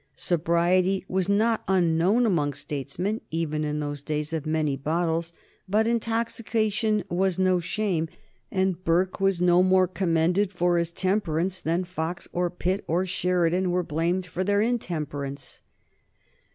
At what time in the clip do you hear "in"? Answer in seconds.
3.63-3.79